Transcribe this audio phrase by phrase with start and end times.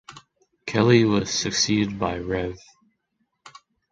[0.65, 2.57] Kelly was succeeded by Rev.